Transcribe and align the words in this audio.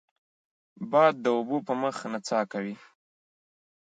باد 0.91 1.13
د 1.23 1.25
اوبو 1.37 1.57
په 1.67 1.73
مخ 1.81 1.95
نڅا 2.11 2.41
کوي 2.51 2.75